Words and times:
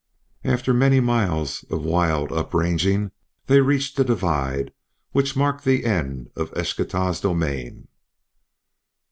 And 0.43 0.51
after 0.51 0.73
many 0.73 0.99
miles 0.99 1.63
of 1.65 1.85
wild 1.85 2.31
up 2.31 2.55
ranging 2.55 3.11
they 3.45 3.61
reached 3.61 3.99
a 3.99 4.03
divide 4.03 4.73
which 5.11 5.35
marked 5.35 5.63
the 5.63 5.83
line 5.85 6.27
of 6.35 6.51
Eschtah's 6.55 7.21
domain. 7.21 7.87